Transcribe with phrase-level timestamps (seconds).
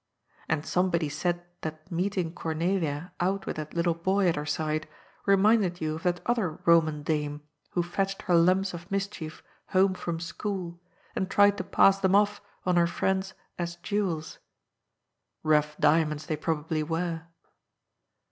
[0.49, 4.89] And somebody said that meeting Cornelia out with that little boy at her side
[5.27, 7.43] reminded you of that other Roman dame
[7.73, 10.81] who fetched her lumps of mis chief homo from school
[11.15, 14.39] and tried to pass them off on her friends as '* jewels."
[15.43, 17.27] Bough diamonds they probably were.